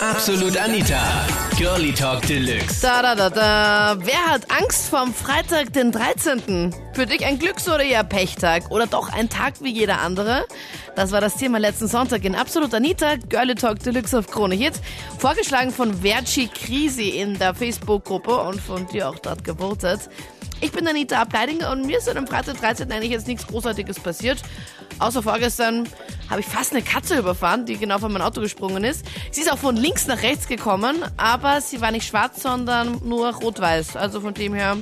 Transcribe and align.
Absolut 0.00 0.56
Anita. 0.56 1.26
Girlie 1.56 1.92
Talk 1.92 2.22
Deluxe. 2.22 2.80
Da, 2.80 3.02
da, 3.02 3.16
da, 3.16 3.30
da. 3.30 3.96
Wer 3.98 4.26
hat 4.26 4.48
Angst 4.48 4.88
vom 4.90 5.12
Freitag, 5.12 5.72
den 5.72 5.90
13.? 5.90 6.72
Für 6.92 7.04
dich 7.04 7.26
ein 7.26 7.40
Glücks- 7.40 7.66
oder 7.66 7.82
eher 7.82 8.04
Pechtag? 8.04 8.70
Oder 8.70 8.86
doch 8.86 9.12
ein 9.12 9.28
Tag 9.28 9.54
wie 9.60 9.72
jeder 9.72 10.00
andere? 10.00 10.46
Das 10.94 11.10
war 11.10 11.20
das 11.20 11.34
Thema 11.34 11.58
letzten 11.58 11.88
Sonntag 11.88 12.24
in 12.24 12.36
Absolut 12.36 12.72
Anita, 12.74 13.16
Girlie 13.16 13.56
Talk 13.56 13.80
Deluxe 13.80 14.16
auf 14.16 14.30
Krone 14.30 14.54
Hits. 14.54 14.80
Vorgeschlagen 15.18 15.72
von 15.72 15.92
Verci 15.92 16.46
Krisi 16.46 17.08
in 17.08 17.36
der 17.36 17.52
Facebook-Gruppe 17.52 18.36
und 18.36 18.60
von 18.60 18.86
dir 18.86 19.08
auch 19.08 19.18
dort 19.18 19.42
gewotet. 19.42 20.08
Ich 20.60 20.70
bin 20.70 20.86
Anita 20.86 21.20
Ableidinger 21.20 21.72
und 21.72 21.86
mir 21.86 21.98
ist 21.98 22.08
am 22.08 22.26
Freitag 22.26 22.60
13. 22.60 22.90
eigentlich 22.92 23.10
jetzt 23.10 23.26
nichts 23.26 23.46
Großartiges 23.48 23.98
passiert. 23.98 24.38
Außer 25.00 25.22
vorgestern 25.24 25.88
habe 26.30 26.40
ich 26.40 26.46
fast 26.46 26.72
eine 26.72 26.82
Katze 26.82 27.18
überfahren, 27.18 27.64
die 27.64 27.76
genau 27.76 27.98
von 27.98 28.12
meinem 28.12 28.22
Auto 28.22 28.40
gesprungen 28.40 28.84
ist. 28.84 29.06
Sie 29.32 29.40
ist 29.40 29.52
auch 29.52 29.58
von 29.58 29.76
links 29.76 30.06
nach 30.06 30.22
rechts 30.22 30.48
gekommen, 30.48 31.04
aber 31.16 31.60
sie 31.60 31.80
war 31.80 31.90
nicht 31.90 32.06
schwarz, 32.06 32.42
sondern 32.42 33.00
nur 33.04 33.34
rot-weiß. 33.34 33.96
Also 33.96 34.20
von 34.20 34.34
dem 34.34 34.54
her, 34.54 34.76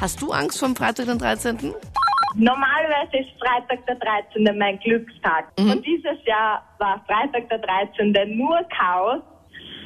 hast 0.00 0.20
du 0.20 0.32
Angst 0.32 0.60
vom 0.60 0.76
Freitag, 0.76 1.06
den 1.06 1.18
13.? 1.18 1.74
Normalerweise 2.36 3.18
ist 3.18 3.30
Freitag 3.40 3.84
der 3.86 3.96
13. 3.96 4.58
mein 4.58 4.78
Glückstag. 4.80 5.48
Und 5.58 5.84
dieses 5.84 6.24
Jahr 6.26 6.62
war 6.78 7.02
Freitag 7.06 7.48
der 7.48 7.58
13. 7.58 8.36
nur 8.36 8.60
Chaos, 8.76 9.22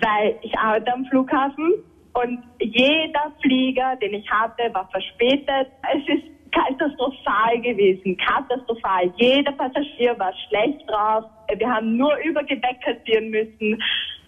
weil 0.00 0.36
ich 0.42 0.56
arbeite 0.58 0.92
am 0.92 1.06
Flughafen 1.06 1.72
und 2.14 2.42
jeder 2.58 3.32
Flieger, 3.40 3.96
den 3.96 4.14
ich 4.14 4.30
hatte, 4.30 4.74
war 4.74 4.88
verspätet. 4.90 5.68
Es 5.94 6.02
ist 6.08 6.24
katastrophal 6.52 7.60
gewesen, 7.60 8.16
katastrophal. 8.18 9.12
Jeder 9.16 9.52
Passagier 9.52 10.18
war 10.18 10.32
schlecht 10.48 10.88
drauf. 10.88 11.24
Wir 11.56 11.68
haben 11.68 11.96
nur 11.96 12.14
über 12.24 12.42
Gepäck 12.44 12.80
kassieren 12.82 13.30
müssen. 13.30 13.82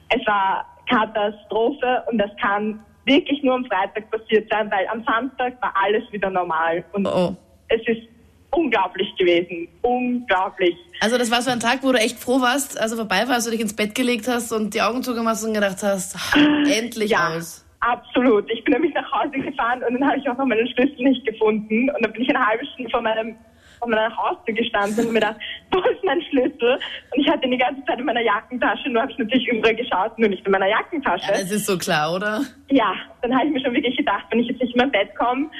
Es 0.08 0.26
war 0.26 0.64
Katastrophe 0.88 2.02
und 2.10 2.18
das 2.18 2.30
kann 2.40 2.80
wirklich 3.06 3.42
nur 3.42 3.54
am 3.54 3.64
Freitag 3.66 4.10
passiert 4.10 4.48
sein, 4.50 4.70
weil 4.70 4.86
am 4.88 5.02
Samstag 5.04 5.60
war 5.62 5.74
alles 5.82 6.02
wieder 6.12 6.30
normal 6.30 6.84
und 6.92 7.06
Oh. 7.06 7.34
es 7.68 7.80
ist 7.86 8.02
unglaublich 8.50 9.08
gewesen, 9.16 9.68
unglaublich. 9.82 10.76
Also 11.00 11.18
das 11.18 11.30
war 11.30 11.42
so 11.42 11.50
ein 11.50 11.60
Tag, 11.60 11.82
wo 11.82 11.92
du 11.92 11.98
echt 11.98 12.18
froh 12.18 12.40
warst, 12.40 12.78
also 12.80 12.96
vorbei 12.96 13.24
warst, 13.26 13.46
du 13.46 13.50
dich 13.50 13.60
ins 13.60 13.74
Bett 13.74 13.94
gelegt 13.94 14.28
hast 14.28 14.52
und 14.52 14.72
die 14.74 14.80
Augen 14.80 15.02
zugemacht 15.02 15.42
und 15.44 15.54
gedacht 15.54 15.82
hast, 15.82 16.16
endlich 16.70 17.10
Ja, 17.10 17.34
aus. 17.36 17.63
Absolut. 17.84 18.50
Ich 18.50 18.64
bin 18.64 18.72
nämlich 18.74 18.94
nach 18.94 19.10
Hause 19.12 19.38
gefahren 19.38 19.82
und 19.82 19.94
dann 19.94 20.08
habe 20.08 20.18
ich 20.18 20.28
auch 20.28 20.36
noch 20.36 20.46
meinen 20.46 20.68
Schlüssel 20.68 21.04
nicht 21.04 21.24
gefunden. 21.26 21.90
Und 21.90 22.04
dann 22.04 22.12
bin 22.12 22.22
ich 22.22 22.28
eine 22.28 22.46
halbe 22.46 22.64
Stunde 22.66 22.90
vor 22.90 23.02
meinem 23.02 23.36
vor 23.78 23.88
meiner 23.88 24.16
Haustür 24.16 24.54
gestanden 24.54 25.06
und 25.06 25.12
mir 25.12 25.20
gedacht, 25.20 25.36
wo 25.70 25.78
ist 25.80 26.02
mein 26.04 26.20
Schlüssel? 26.22 26.78
Und 27.10 27.20
ich 27.20 27.28
hatte 27.28 27.44
ihn 27.44 27.52
die 27.52 27.58
ganze 27.58 27.84
Zeit 27.84 27.98
in 27.98 28.04
meiner 28.04 28.22
Jackentasche, 28.22 28.88
nur 28.88 29.02
habe 29.02 29.12
ich 29.12 29.18
natürlich 29.18 29.48
überall 29.48 29.74
geschaut, 29.74 30.18
nur 30.18 30.28
nicht 30.28 30.44
in 30.44 30.52
meiner 30.52 30.68
Jackentasche. 30.68 31.26
Ja, 31.26 31.32
das 31.32 31.50
ist 31.50 31.66
so 31.66 31.76
klar, 31.76 32.14
oder? 32.14 32.40
Ja, 32.70 32.94
dann 33.22 33.34
habe 33.34 33.46
ich 33.46 33.52
mir 33.52 33.60
schon 33.60 33.74
wirklich 33.74 33.96
gedacht, 33.96 34.24
wenn 34.30 34.40
ich 34.40 34.48
jetzt 34.48 34.60
nicht 34.60 34.74
in 34.74 34.80
mein 34.80 34.90
Bett 34.90 35.14
komme, 35.16 35.50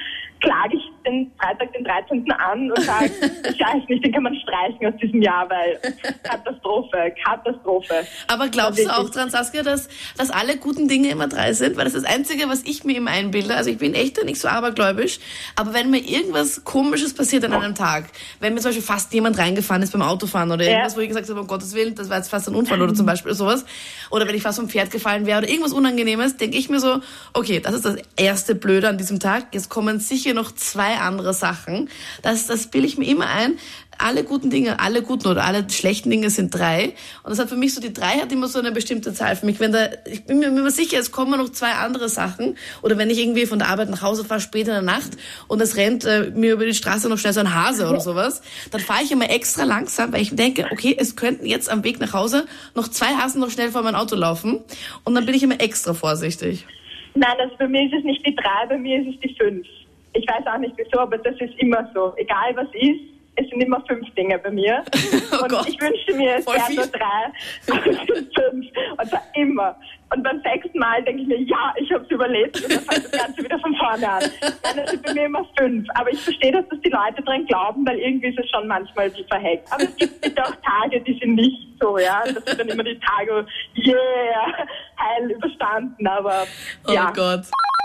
klage 0.41 0.75
ich 0.77 0.83
den 1.05 1.31
Freitag, 1.39 1.71
den 1.73 1.83
13. 1.83 2.31
an 2.31 2.71
und 2.71 2.83
sage, 2.83 3.11
ich 3.49 3.59
weiß 3.59 3.87
nicht, 3.87 4.03
den 4.03 4.11
kann 4.11 4.23
man 4.23 4.35
streichen 4.35 4.87
aus 4.87 4.99
diesem 5.01 5.21
Jahr, 5.21 5.47
weil 5.49 5.79
Katastrophe, 6.23 7.13
Katastrophe. 7.23 7.93
Aber 8.27 8.47
glaubst 8.49 8.79
du 8.79 8.83
Ja, 8.83 8.97
auch 8.97 9.09
dran, 9.09 9.29
Saskia, 9.29 9.63
dass, 9.63 9.87
dass 10.17 10.29
alle 10.31 10.57
guten 10.57 10.87
Dinge 10.87 11.09
immer 11.09 11.27
drei 11.27 11.53
sind? 11.53 11.77
Weil 11.77 11.85
das 11.85 11.93
ist 11.93 12.05
das 12.05 12.11
Einzige, 12.13 12.49
was 12.49 12.63
ich 12.63 12.83
mir 12.83 12.97
immer 12.97 13.11
einbilde. 13.11 13.55
Also 13.55 13.69
ich 13.69 13.77
bin 13.77 13.93
echt 13.93 14.23
nicht 14.23 14.39
so 14.39 14.47
abergläubisch. 14.47 15.19
Aber 15.55 15.73
wenn 15.73 15.91
mir 15.91 15.99
irgendwas 15.99 16.63
Komisches 16.63 17.13
passiert 17.13 17.45
an 17.45 17.53
einem 17.53 17.75
Tag, 17.75 18.05
wenn 18.39 18.53
mir 18.53 18.61
zum 18.61 18.69
Beispiel 18.69 18.85
fast 18.85 19.13
jemand 19.13 19.37
reingefahren 19.37 19.81
ist 19.83 19.91
beim 19.93 20.01
Autofahren 20.01 20.51
oder 20.51 20.65
irgendwas, 20.65 20.95
wo 20.97 21.01
ich 21.01 21.07
gesagt 21.09 21.29
habe, 21.29 21.39
um 21.39 21.47
Gottes 21.47 21.73
Willen, 21.75 21.95
das 21.95 22.09
war 22.09 22.17
jetzt 22.17 22.29
fast 22.29 22.47
ein 22.47 22.55
Unfall 22.55 22.81
oder 22.81 22.93
zum 22.93 23.05
Beispiel 23.05 23.33
sowas. 23.33 23.65
Oder 24.09 24.27
wenn 24.27 24.35
ich 24.35 24.41
fast 24.41 24.59
vom 24.59 24.69
Pferd 24.69 24.91
gefallen 24.91 25.25
wäre 25.25 25.39
oder 25.39 25.49
irgendwas 25.49 25.73
Unangenehmes, 25.73 26.37
denke 26.37 26.57
ich 26.57 26.69
mir 26.69 26.79
so, 26.79 26.99
okay, 27.33 27.59
das 27.59 27.73
ist 27.75 27.85
das 27.85 27.97
erste 28.15 28.55
Blöde 28.55 28.89
an 28.89 28.97
diesem 28.97 29.19
Tag. 29.19 29.47
Jetzt 29.53 29.69
kommen 29.69 29.99
sicher 29.99 30.24
noch 30.33 30.51
zwei 30.53 30.95
andere 30.97 31.33
Sachen. 31.33 31.89
Das, 32.21 32.47
das 32.47 32.67
bilde 32.67 32.87
ich 32.87 32.97
mir 32.97 33.07
immer 33.07 33.27
ein. 33.27 33.57
Alle 33.97 34.25
guten 34.25 34.49
Dinge, 34.49 34.81
alle 34.81 35.01
guten 35.01 35.29
oder 35.29 35.45
alle 35.45 35.69
schlechten 35.69 36.09
Dinge 36.09 36.29
sind 36.29 36.53
drei. 36.53 36.93
Und 37.23 37.29
das 37.29 37.39
hat 37.39 37.47
für 37.47 37.55
mich 37.55 37.73
so, 37.73 37.79
die 37.79 37.93
drei 37.93 38.19
hat 38.19 38.29
immer 38.31 38.49
so 38.49 38.59
eine 38.59 38.73
bestimmte 38.73 39.13
Zahl 39.13 39.37
für 39.37 39.45
mich. 39.45 39.61
Wenn 39.61 39.71
da, 39.71 39.87
ich 40.05 40.25
bin 40.25 40.39
mir 40.39 40.47
immer 40.47 40.69
sicher, 40.69 40.99
es 40.99 41.13
kommen 41.13 41.39
noch 41.39 41.49
zwei 41.49 41.71
andere 41.71 42.09
Sachen. 42.09 42.57
Oder 42.81 42.97
wenn 42.97 43.09
ich 43.09 43.19
irgendwie 43.19 43.45
von 43.45 43.59
der 43.59 43.69
Arbeit 43.69 43.89
nach 43.89 44.01
Hause 44.01 44.25
fahre, 44.25 44.41
spät 44.41 44.67
in 44.67 44.73
der 44.73 44.81
Nacht, 44.81 45.11
und 45.47 45.61
es 45.61 45.77
rennt 45.77 46.03
äh, 46.03 46.31
mir 46.35 46.53
über 46.53 46.65
die 46.65 46.73
Straße 46.73 47.07
noch 47.07 47.17
schnell 47.17 47.31
so 47.31 47.39
ein 47.39 47.55
Hase 47.55 47.87
oder 47.87 48.01
sowas, 48.01 48.41
dann 48.71 48.81
fahre 48.81 49.03
ich 49.03 49.11
immer 49.13 49.29
extra 49.29 49.63
langsam, 49.63 50.11
weil 50.11 50.21
ich 50.21 50.35
denke, 50.35 50.67
okay, 50.71 50.95
es 50.99 51.15
könnten 51.15 51.45
jetzt 51.45 51.69
am 51.69 51.85
Weg 51.85 52.01
nach 52.01 52.11
Hause 52.11 52.47
noch 52.73 52.89
zwei 52.89 53.15
Hasen 53.15 53.39
noch 53.39 53.49
schnell 53.49 53.69
vor 53.69 53.81
mein 53.81 53.95
Auto 53.95 54.17
laufen. 54.17 54.59
Und 55.05 55.15
dann 55.15 55.25
bin 55.25 55.35
ich 55.35 55.43
immer 55.43 55.61
extra 55.61 55.93
vorsichtig. 55.93 56.65
Nein, 57.13 57.35
also 57.39 57.55
bei 57.57 57.67
mir 57.69 57.85
ist 57.85 57.93
es 57.97 58.03
nicht 58.03 58.25
die 58.27 58.35
drei, 58.35 58.65
bei 58.67 58.77
mir 58.77 58.99
ist 58.99 59.15
es 59.15 59.19
die 59.21 59.35
fünf. 59.39 59.65
Ich 60.15 60.25
weiß 60.27 60.47
auch 60.47 60.57
nicht 60.57 60.73
wieso, 60.77 60.99
aber 60.99 61.17
das 61.17 61.35
ist 61.39 61.53
immer 61.59 61.89
so. 61.93 62.13
Egal 62.17 62.55
was 62.55 62.67
ist, 62.73 63.01
es 63.37 63.49
sind 63.49 63.61
immer 63.61 63.83
fünf 63.87 64.09
Dinge 64.15 64.39
bei 64.39 64.51
mir. 64.51 64.83
Oh 65.31 65.43
und 65.43 65.49
Gott. 65.49 65.67
ich 65.67 65.81
wünschte 65.81 66.13
mir, 66.13 66.35
es 66.35 66.47
wären 66.47 66.75
nur 66.75 66.87
drei, 66.87 67.31
sind 68.13 68.31
fünf. 68.33 68.65
Und 68.97 69.09
zwar 69.09 69.23
immer. 69.33 69.75
Und 70.13 70.23
beim 70.23 70.39
sechsten 70.41 70.79
Mal 70.79 71.03
denke 71.03 71.23
ich 71.23 71.27
mir, 71.27 71.41
ja, 71.41 71.73
ich 71.77 71.91
habe 71.91 72.05
es 72.05 72.11
überlebt. 72.11 72.63
Und 72.63 72.71
dann 72.71 72.83
fängt 72.83 73.05
das 73.05 73.11
Ganze 73.11 73.43
wieder 73.43 73.59
von 73.59 73.75
vorne 73.75 74.09
an. 74.09 74.23
Es 74.23 74.91
sind 74.91 75.03
bei 75.03 75.13
mir 75.13 75.25
immer 75.25 75.45
fünf. 75.57 75.85
Aber 75.95 76.09
ich 76.11 76.21
verstehe, 76.21 76.53
dass 76.53 76.63
das 76.69 76.79
die 76.81 76.89
Leute 76.89 77.21
dran 77.23 77.45
glauben, 77.47 77.85
weil 77.85 77.97
irgendwie 77.99 78.27
ist 78.27 78.39
es 78.39 78.49
schon 78.49 78.67
manchmal 78.67 79.13
wie 79.13 79.23
verheckt. 79.25 79.67
Aber 79.73 79.83
es 79.83 79.95
gibt 79.97 80.21
bitte 80.21 80.41
auch 80.41 80.55
Tage, 80.63 81.01
die 81.01 81.19
sind 81.19 81.35
nicht 81.35 81.67
so, 81.81 81.97
ja. 81.97 82.23
Das 82.23 82.45
sind 82.45 82.59
dann 82.59 82.69
immer 82.69 82.83
die 82.83 82.99
Tage, 82.99 83.45
yeah, 83.77 84.53
heil 84.97 85.31
überstanden. 85.31 86.07
Aber 86.07 86.45
Oh 86.87 86.93
ja. 86.93 87.11
Gott. 87.11 87.41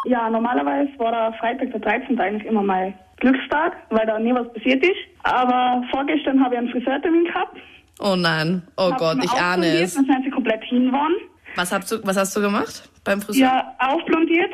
Ja, 0.07 0.31
normalerweise 0.31 0.91
war 0.99 1.13
der 1.13 1.33
Freitag 1.39 1.71
der 1.73 1.81
13. 1.81 2.19
eigentlich 2.19 2.47
immer 2.47 2.63
mein 2.63 2.95
Glückstag, 3.19 3.77
weil 3.91 4.07
da 4.07 4.19
nie 4.19 4.35
was 4.35 4.51
passiert 4.53 4.83
ist. 4.83 4.97
Aber 5.25 5.83
vorgestern 5.91 6.43
habe 6.43 6.55
ich 6.55 6.59
einen 6.59 6.71
Friseurtermin 6.71 7.25
gehabt. 7.25 7.59
Oh 8.01 8.17
nein. 8.17 8.63
Oh 8.79 8.91
Hab 8.91 8.99
Gott, 8.99 9.19
ich 9.23 9.31
ahne 9.33 9.67
es. 9.67 9.95
Dann 9.95 10.07
sind 10.07 10.25
sie 10.25 10.31
komplett 10.31 10.65
hin 10.65 10.91
waren. 10.91 11.13
Was 11.57 11.71
hast 11.73 11.91
du, 11.93 11.97
was 12.07 12.17
hast 12.17 12.35
du 12.37 12.41
gemacht 12.41 12.89
beim 13.05 13.21
Friseur? 13.21 13.43
Ja, 13.49 13.75
aufblondiert, 13.79 14.53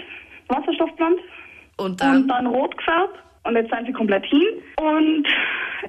Wasserstoffblond 0.48 1.20
Und 1.76 1.86
und 1.90 2.00
dann? 2.00 2.26
dann 2.26 2.46
rot 2.46 2.76
gefärbt. 2.76 3.18
Und 3.44 3.54
jetzt 3.54 3.70
sind 3.70 3.86
sie 3.86 3.92
komplett 3.92 4.24
hin. 4.26 4.42
Und 4.80 5.24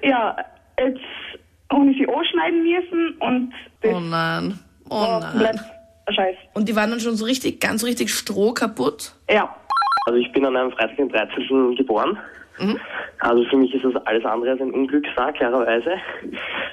ja, 0.04 0.36
jetzt 0.80 1.00
habe 1.72 1.90
ich 1.90 1.98
sie 1.98 2.08
anschneiden 2.08 2.62
müssen 2.64 3.16
und 3.20 3.54
das 3.82 3.94
Oh 3.94 4.00
nein. 4.00 4.60
Oh 4.90 5.20
nein. 5.20 5.60
Scheiß. 6.14 6.36
Und 6.54 6.70
die 6.70 6.76
waren 6.76 6.90
dann 6.90 7.00
schon 7.00 7.16
so 7.16 7.26
richtig, 7.26 7.60
ganz 7.60 7.82
so 7.82 7.88
richtig 7.88 8.14
stroh 8.14 8.54
kaputt? 8.54 9.14
Ja. 9.30 9.56
Also 10.06 10.20
ich 10.20 10.32
bin 10.32 10.46
an 10.46 10.56
einem 10.56 10.72
Freitag, 10.72 10.96
den 10.98 11.10
13. 11.10 11.76
geboren. 11.76 12.18
Also 13.20 13.44
für 13.46 13.58
mich 13.58 13.74
ist 13.74 13.86
das 13.86 13.96
alles 14.06 14.26
andere 14.26 14.52
als 14.52 14.62
ein 14.62 14.72
Unglückstag, 14.72 15.36
klarerweise. 15.36 15.92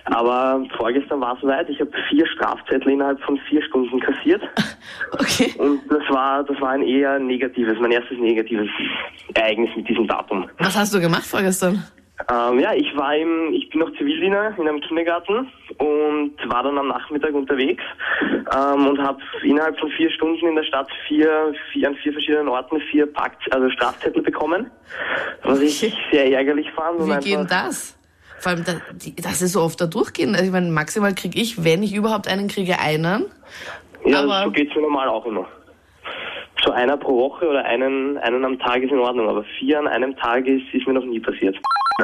Aber 0.04 0.64
vorgestern 0.76 1.20
war 1.20 1.34
es 1.34 1.40
soweit. 1.40 1.68
Ich 1.68 1.80
habe 1.80 1.90
vier 2.08 2.26
Strafzettel 2.26 2.92
innerhalb 2.92 3.20
von 3.20 3.38
vier 3.48 3.62
Stunden 3.62 4.00
kassiert. 4.00 4.42
Okay. 5.12 5.54
Und 5.58 5.80
das 5.88 6.02
war, 6.10 6.44
das 6.44 6.60
war 6.60 6.70
ein 6.70 6.82
eher 6.82 7.18
negatives, 7.18 7.78
mein 7.80 7.92
erstes 7.92 8.18
negatives 8.18 8.68
Ereignis 9.34 9.70
mit 9.76 9.88
diesem 9.88 10.06
Datum. 10.06 10.48
Was 10.58 10.76
hast 10.76 10.92
du 10.92 11.00
gemacht 11.00 11.24
vorgestern? 11.24 11.84
Ähm, 12.30 12.60
ja, 12.60 12.72
ich 12.72 12.96
war 12.96 13.16
im, 13.16 13.52
ich 13.52 13.68
bin 13.70 13.80
noch 13.80 13.90
Zivildiener 13.98 14.54
in 14.56 14.68
einem 14.68 14.80
Kindergarten 14.80 15.50
und 15.78 16.32
war 16.46 16.62
dann 16.62 16.78
am 16.78 16.86
Nachmittag 16.88 17.34
unterwegs 17.34 17.82
ähm, 18.22 18.86
und 18.86 18.98
habe 19.02 19.18
innerhalb 19.42 19.78
von 19.80 19.90
vier 19.90 20.10
Stunden 20.12 20.46
in 20.46 20.54
der 20.54 20.62
Stadt 20.62 20.88
vier, 21.08 21.52
vier 21.72 21.88
an 21.88 21.96
vier 21.96 22.12
verschiedenen 22.12 22.48
Orten 22.48 22.80
vier 22.92 23.12
Pakt, 23.12 23.52
also 23.52 23.68
Strafzettel 23.70 24.22
bekommen, 24.22 24.70
was 25.42 25.60
ich 25.60 25.92
sehr 26.12 26.30
ärgerlich 26.32 26.70
fand. 26.70 27.00
Wie 27.04 27.10
geht 27.18 27.34
denn 27.36 27.46
das? 27.48 27.98
Vor 28.38 28.52
allem, 28.52 28.64
da, 28.64 28.74
die, 28.92 29.16
das 29.16 29.42
ist 29.42 29.52
so 29.52 29.62
oft 29.62 29.80
da 29.80 29.86
durchgehen. 29.86 30.34
Also 30.34 30.44
ich 30.46 30.52
meine, 30.52 30.70
maximal 30.70 31.14
kriege 31.14 31.40
ich, 31.40 31.64
wenn 31.64 31.82
ich 31.82 31.94
überhaupt 31.94 32.28
einen 32.28 32.46
kriege, 32.46 32.78
einen. 32.78 33.24
Ja, 34.04 34.22
aber- 34.22 34.44
so 34.44 34.50
geht's 34.52 34.74
mir 34.76 34.82
normal 34.82 35.08
auch 35.08 35.26
immer. 35.26 35.46
So 36.64 36.70
einer 36.70 36.96
pro 36.96 37.18
Woche 37.18 37.48
oder 37.48 37.64
einen, 37.64 38.16
einen 38.18 38.44
am 38.44 38.58
Tag 38.58 38.82
ist 38.82 38.92
in 38.92 38.98
Ordnung, 38.98 39.28
aber 39.28 39.44
vier 39.58 39.78
an 39.80 39.88
einem 39.88 40.16
Tag 40.16 40.46
ist, 40.46 40.62
ist 40.72 40.86
mir 40.86 40.94
noch 40.94 41.04
nie 41.04 41.20
passiert. 41.20 41.56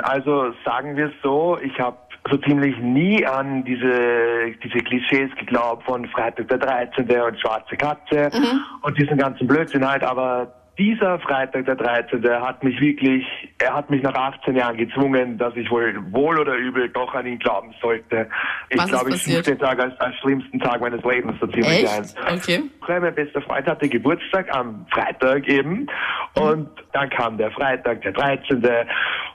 Also 0.03 0.53
sagen 0.65 0.97
wir 0.97 1.07
es 1.07 1.13
so, 1.23 1.59
ich 1.63 1.79
habe 1.79 1.97
so 2.31 2.37
ziemlich 2.39 2.77
nie 2.79 3.25
an 3.27 3.65
diese, 3.65 4.55
diese 4.63 4.79
Klischees 4.79 5.31
geglaubt 5.37 5.85
von 5.85 6.07
Freitag 6.09 6.49
der 6.49 6.59
13. 6.59 7.09
und 7.21 7.41
schwarze 7.41 7.77
Katze 7.77 8.31
und 8.83 8.99
diesen 8.99 9.17
ganzen 9.17 9.47
Blödsinn 9.47 9.89
halt, 9.89 10.03
aber 10.03 10.53
dieser 10.81 11.19
Freitag 11.19 11.67
der 11.67 11.75
13. 11.75 12.25
hat 12.41 12.65
mich 12.65 12.81
wirklich, 12.81 13.27
er 13.59 13.75
hat 13.75 13.91
mich 13.91 14.03
nach 14.03 14.15
18 14.15 14.57
Jahren 14.57 14.79
gezwungen, 14.79 15.37
dass 15.37 15.55
ich 15.55 15.71
wohl 15.71 15.95
wohl 16.11 16.39
oder 16.39 16.55
übel 16.55 16.89
doch 16.89 17.15
an 17.15 17.27
ihn 17.27 17.39
glauben 17.39 17.75
sollte. 17.83 18.29
Ich 18.71 18.83
glaube, 18.87 19.11
ich 19.11 19.21
stufe 19.21 19.43
den 19.43 19.59
Tag 19.59 19.79
als, 19.79 19.99
als 20.01 20.17
schlimmsten 20.17 20.59
Tag 20.59 20.81
meines 20.81 21.05
Lebens 21.05 21.39
so 21.39 21.47
ziemlich 21.49 21.87
ein. 21.87 22.03
Echt? 22.03 22.17
Okay. 22.33 22.63
Mein 22.89 23.15
bester 23.15 23.43
Freund 23.43 23.67
hatte 23.67 23.89
Geburtstag 23.91 24.47
am 24.55 24.87
Freitag 24.91 25.47
eben 25.49 25.87
und 26.35 26.71
dann 26.93 27.11
kam 27.11 27.37
der 27.37 27.51
Freitag, 27.51 28.01
der 28.01 28.13
13. 28.13 28.63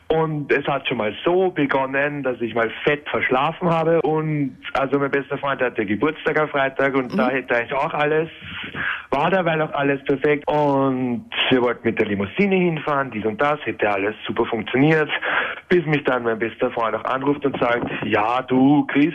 Und 0.08 0.52
es 0.52 0.66
hat 0.68 0.88
schon 0.88 0.98
mal 0.98 1.16
so 1.24 1.50
begonnen, 1.50 2.22
dass 2.22 2.40
ich 2.40 2.54
mal 2.54 2.70
fett 2.84 3.08
verschlafen 3.10 3.70
habe. 3.70 4.02
Und 4.04 4.56
also 4.74 5.00
mein 5.00 5.10
bester 5.10 5.38
Freund 5.38 5.62
hatte 5.62 5.86
Geburtstag 5.86 6.40
am 6.40 6.48
Freitag 6.50 6.96
und 6.96 7.12
mhm. 7.12 7.18
da 7.18 7.30
hätte 7.30 7.64
ich 7.66 7.74
auch 7.74 7.94
alles, 7.94 8.30
war 9.10 9.32
da, 9.32 9.44
weil 9.46 9.62
auch 9.62 9.74
alles 9.74 10.04
perfekt. 10.04 10.48
Und 10.48 11.26
wir 11.50 11.62
wollten 11.62 11.88
mit 11.88 12.00
der 12.00 12.06
Limousine 12.06 12.56
hinfahren, 12.56 13.10
dies 13.10 13.26
und 13.26 13.42
das, 13.42 13.60
hätte 13.66 13.90
alles 13.90 14.16
super 14.28 14.46
funktioniert. 14.46 15.10
Bis 15.70 15.84
mich 15.86 16.04
dann 16.04 16.24
mein 16.24 16.38
bester 16.38 16.70
Freund 16.72 16.96
auch 16.96 17.06
anruft 17.06 17.44
und 17.44 17.60
sagt, 17.60 17.90
ja 18.06 18.44
du 18.44 18.86
Chris, 18.86 19.14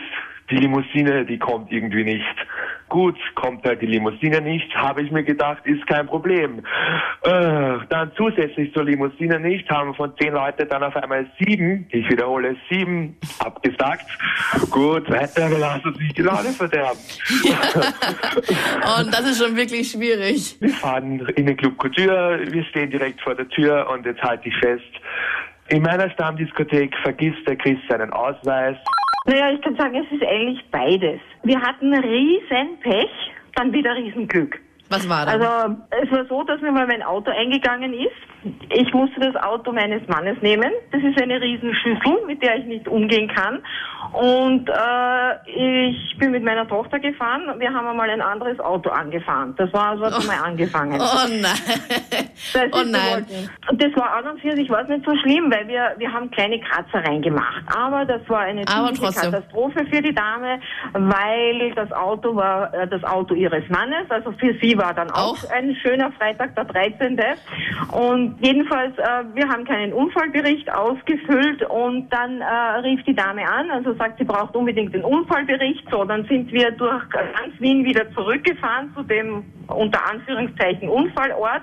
die 0.51 0.57
Limousine, 0.57 1.25
die 1.25 1.39
kommt 1.39 1.71
irgendwie 1.71 2.05
nicht. 2.05 2.25
Gut, 2.91 3.17
kommt 3.37 3.65
halt 3.65 3.81
die 3.83 3.87
Limousine 3.87 4.41
nicht, 4.41 4.75
habe 4.75 5.03
ich 5.03 5.13
mir 5.13 5.23
gedacht, 5.23 5.65
ist 5.65 5.87
kein 5.87 6.09
Problem. 6.09 6.59
Äh, 7.23 7.79
dann 7.89 8.11
zusätzlich 8.17 8.75
zur 8.75 8.83
Limousine 8.83 9.39
nicht, 9.39 9.71
haben 9.71 9.95
von 9.95 10.13
zehn 10.21 10.33
Leuten 10.33 10.69
dann 10.69 10.83
auf 10.83 10.97
einmal 10.97 11.25
sieben, 11.39 11.87
ich 11.91 12.11
wiederhole 12.11 12.57
sieben, 12.69 13.17
abgesagt. 13.39 14.07
Gut, 14.71 15.09
weiter, 15.09 15.49
wir 15.49 15.59
lassen 15.59 15.87
uns 15.87 15.99
nicht 15.99 16.19
die 16.19 16.23
Laune 16.23 16.51
verderben. 16.51 16.99
Ja. 17.45 18.99
Und 18.99 19.15
das 19.15 19.31
ist 19.31 19.43
schon 19.43 19.57
wirklich 19.57 19.89
schwierig. 19.89 20.57
Wir 20.61 20.71
fahren 20.71 21.21
in 21.37 21.47
den 21.47 21.57
Club 21.57 21.79
Couture, 21.79 22.41
wir 22.51 22.65
stehen 22.65 22.91
direkt 22.91 23.21
vor 23.21 23.37
der 23.37 23.49
Tür 23.51 23.89
und 23.89 24.05
jetzt 24.05 24.21
halte 24.21 24.49
ich 24.49 24.57
fest, 24.57 24.83
in 25.69 25.83
meiner 25.83 26.11
Stammdiskothek 26.11 26.93
vergisst 27.05 27.47
der 27.47 27.55
Chris 27.55 27.79
seinen 27.89 28.13
Ausweis. 28.13 28.77
Naja, 29.31 29.53
ich 29.53 29.63
kann 29.63 29.77
sagen, 29.77 29.95
es 29.95 30.11
ist 30.11 30.27
eigentlich 30.27 30.61
beides. 30.73 31.21
Wir 31.45 31.61
hatten 31.63 31.95
riesen 31.95 32.81
Pech, 32.81 33.09
dann 33.55 33.73
wieder 33.73 33.95
Riesenglück. 33.95 34.61
Was 34.91 35.09
war 35.09 35.25
das? 35.25 35.35
Also 35.35 35.77
es 36.03 36.11
war 36.11 36.25
so, 36.27 36.43
dass 36.43 36.61
mir 36.61 36.73
mal 36.73 36.87
mein 36.87 37.03
Auto 37.03 37.31
eingegangen 37.31 37.95
ist. 37.95 38.11
Ich 38.71 38.93
musste 38.93 39.21
das 39.21 39.37
Auto 39.37 39.71
meines 39.71 40.07
Mannes 40.09 40.37
nehmen. 40.43 40.73
Das 40.91 41.03
ist 41.03 41.21
eine 41.23 41.41
Riesenschüssel, 41.41 42.27
mit 42.27 42.43
der 42.43 42.57
ich 42.57 42.65
nicht 42.65 42.89
umgehen 42.89 43.29
kann. 43.29 43.63
Und 44.13 44.69
äh, 44.69 45.87
ich 45.87 46.19
bin 46.19 46.33
mit 46.33 46.43
meiner 46.43 46.67
Tochter 46.67 46.99
gefahren. 46.99 47.43
Wir 47.59 47.73
haben 47.73 47.87
einmal 47.87 48.11
ein 48.11 48.21
anderes 48.21 48.59
Auto 48.59 48.91
angefahren. 48.91 49.55
Das 49.57 49.73
war 49.73 49.91
also 49.91 50.07
oh. 50.07 50.27
mal 50.27 50.43
angefangen. 50.43 51.01
Oh 51.01 51.29
nein. 51.29 52.29
Das 52.53 52.65
oh 52.73 52.83
nein. 52.85 53.27
Und 53.71 53.83
das 53.83 53.95
war 53.95 54.15
an 54.15 54.27
und 54.27 54.41
für 54.41 54.57
sich 54.57 54.69
war 54.71 54.83
nicht 54.85 55.05
so 55.05 55.15
schlimm, 55.19 55.53
weil 55.53 55.69
wir, 55.69 55.95
wir 55.99 56.13
haben 56.13 56.31
kleine 56.31 56.59
Kratzereien 56.59 57.23
gemacht. 57.23 57.63
Aber 57.77 58.05
das 58.05 58.27
war 58.29 58.41
eine 58.41 58.65
ziemliche 58.65 59.21
Katastrophe 59.21 59.85
für 59.87 60.03
die 60.03 60.15
Dame, 60.15 60.59
weil 60.95 61.73
das 61.75 61.93
Auto 61.93 62.35
war 62.35 62.73
äh, 62.75 62.89
das 62.89 63.05
Auto 63.05 63.35
ihres 63.35 63.69
Mannes. 63.69 64.11
Also 64.11 64.33
für 64.33 64.55
sie 64.61 64.77
war 64.81 64.95
dann 64.95 65.11
auch, 65.11 65.45
auch 65.45 65.51
ein 65.51 65.75
schöner 65.77 66.11
Freitag, 66.13 66.55
der 66.57 66.65
13. 66.65 67.21
Und 67.93 68.37
jedenfalls, 68.41 68.97
äh, 68.99 69.25
wir 69.35 69.49
haben 69.49 69.65
keinen 69.65 69.93
Unfallbericht 69.93 70.73
ausgefüllt 70.73 71.63
und 71.69 72.09
dann 72.11 72.41
äh, 72.41 72.79
rief 72.83 73.03
die 73.05 73.15
Dame 73.15 73.47
an, 73.47 73.71
also 73.71 73.95
sagt, 73.95 74.19
sie 74.19 74.25
braucht 74.25 74.57
unbedingt 74.57 74.95
den 74.95 75.05
Unfallbericht. 75.05 75.87
So, 75.91 76.05
dann 76.05 76.25
sind 76.27 76.51
wir 76.53 76.71
durch 76.73 77.09
ganz 77.11 77.59
Wien 77.59 77.85
wieder 77.85 78.11
zurückgefahren 78.13 78.93
zu 78.95 79.03
dem 79.03 79.45
unter 79.69 80.05
Anführungszeichen 80.11 80.89
Unfallort. 80.89 81.63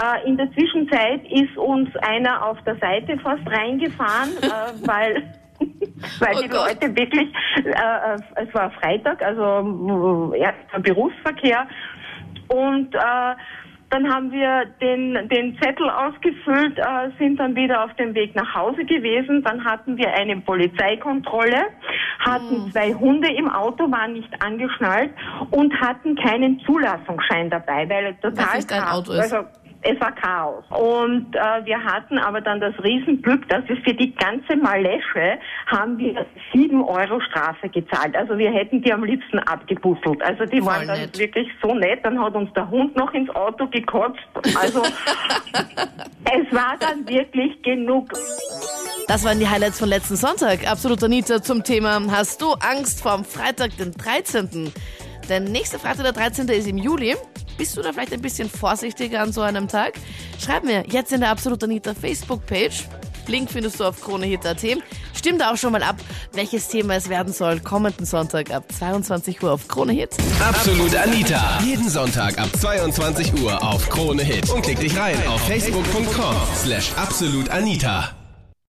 Äh, 0.00 0.28
in 0.28 0.36
der 0.36 0.50
Zwischenzeit 0.52 1.22
ist 1.30 1.56
uns 1.56 1.94
einer 1.96 2.46
auf 2.46 2.58
der 2.64 2.76
Seite 2.76 3.18
fast 3.18 3.46
reingefahren, 3.46 4.30
äh, 4.42 4.86
weil 4.86 5.22
weil 6.18 6.34
oh 6.36 6.42
die 6.42 6.48
Gott. 6.48 6.68
Leute 6.68 6.96
wirklich, 6.96 7.28
äh, 7.64 7.70
äh, 7.70 8.18
es 8.36 8.54
war 8.54 8.70
Freitag, 8.72 9.22
also 9.22 10.32
äh, 10.34 10.80
Berufsverkehr 10.80 11.66
und 12.54 12.94
äh, 12.94 13.34
dann 13.90 14.12
haben 14.12 14.32
wir 14.32 14.64
den, 14.80 15.28
den 15.28 15.56
Zettel 15.60 15.88
ausgefüllt, 15.88 16.78
äh, 16.78 17.10
sind 17.18 17.38
dann 17.38 17.54
wieder 17.54 17.84
auf 17.84 17.94
dem 17.94 18.14
Weg 18.14 18.34
nach 18.34 18.54
Hause 18.54 18.84
gewesen. 18.84 19.42
Dann 19.44 19.64
hatten 19.64 19.96
wir 19.96 20.12
eine 20.12 20.40
Polizeikontrolle, 20.40 21.66
hatten 22.18 22.64
mhm. 22.64 22.72
zwei 22.72 22.92
Hunde 22.94 23.32
im 23.32 23.48
Auto, 23.48 23.90
waren 23.90 24.14
nicht 24.14 24.30
angeschnallt 24.42 25.12
und 25.50 25.72
hatten 25.80 26.16
keinen 26.16 26.58
Zulassungsschein 26.60 27.50
dabei, 27.50 27.88
weil 27.88 28.14
total 28.16 28.46
Was 28.46 28.54
nicht 28.56 28.72
ein 28.72 28.82
Auto 28.82 29.12
ist. 29.12 29.32
Also, 29.32 29.48
es 29.84 30.00
war 30.00 30.12
Chaos. 30.12 30.64
Und 30.70 31.36
äh, 31.36 31.64
wir 31.64 31.82
hatten 31.84 32.18
aber 32.18 32.40
dann 32.40 32.58
das 32.58 32.74
Riesenglück, 32.82 33.46
dass 33.50 33.68
wir 33.68 33.76
für 33.76 33.92
die 33.92 34.14
ganze 34.14 34.56
Malesche 34.56 35.38
haben 35.66 35.98
wir 35.98 36.24
sieben 36.52 36.82
Euro 36.82 37.20
Strafe 37.20 37.68
gezahlt. 37.68 38.16
Also 38.16 38.38
wir 38.38 38.50
hätten 38.50 38.80
die 38.82 38.92
am 38.92 39.04
liebsten 39.04 39.38
abgebusselt. 39.40 40.22
Also 40.22 40.46
die 40.46 40.60
Voll 40.60 40.68
waren 40.68 40.88
dann 40.88 41.00
nett. 41.00 41.18
wirklich 41.18 41.48
so 41.62 41.74
nett. 41.74 42.00
Dann 42.02 42.18
hat 42.18 42.34
uns 42.34 42.50
der 42.54 42.68
Hund 42.70 42.96
noch 42.96 43.12
ins 43.12 43.28
Auto 43.34 43.66
gekotzt. 43.66 44.20
Also 44.58 44.82
es 44.82 46.54
war 46.54 46.76
dann 46.80 47.06
wirklich 47.06 47.60
genug. 47.62 48.10
Das 49.06 49.22
waren 49.22 49.38
die 49.38 49.48
Highlights 49.48 49.78
von 49.78 49.90
letzten 49.90 50.16
Sonntag. 50.16 50.66
Absolut 50.66 51.04
Anita 51.04 51.42
zum 51.42 51.62
Thema 51.62 52.00
Hast 52.10 52.40
du 52.40 52.52
Angst 52.54 53.02
vor 53.02 53.16
dem 53.16 53.24
Freitag, 53.24 53.76
den 53.76 53.92
13.? 53.92 54.72
Der 55.28 55.40
nächste 55.40 55.78
Freitag, 55.78 56.04
der 56.04 56.12
13. 56.12 56.48
ist 56.48 56.68
im 56.68 56.78
Juli. 56.78 57.16
Bist 57.56 57.76
du 57.76 57.82
da 57.82 57.92
vielleicht 57.92 58.12
ein 58.12 58.22
bisschen 58.22 58.50
vorsichtiger 58.50 59.20
an 59.20 59.32
so 59.32 59.40
einem 59.42 59.68
Tag? 59.68 59.94
Schreib 60.38 60.64
mir 60.64 60.84
jetzt 60.88 61.12
in 61.12 61.20
der 61.20 61.30
Absolut 61.30 61.62
Anita 61.62 61.94
Facebook-Page. 61.94 62.84
Link 63.28 63.50
findest 63.50 63.80
du 63.80 63.84
auf 63.84 64.00
kronehit.at. 64.00 64.62
Stimmt 65.14 65.42
auch 65.42 65.56
schon 65.56 65.72
mal 65.72 65.82
ab, 65.82 65.96
welches 66.32 66.68
Thema 66.68 66.96
es 66.96 67.08
werden 67.08 67.32
soll. 67.32 67.60
Kommenden 67.60 68.04
Sonntag 68.04 68.50
ab 68.50 68.64
22 68.70 69.42
Uhr 69.42 69.52
auf 69.52 69.68
Kronehit. 69.68 70.10
Absolut 70.40 70.94
Anita. 70.94 71.58
Jeden 71.64 71.88
Sonntag 71.88 72.38
ab 72.38 72.48
22 72.60 73.42
Uhr 73.42 73.62
auf 73.62 73.88
Kronehit. 73.88 74.50
Und 74.50 74.62
klick 74.62 74.80
dich 74.80 74.96
rein 74.96 75.16
auf 75.26 75.40
facebook.com 75.46 76.36
slash 76.62 76.92
absolutanita. 76.96 78.23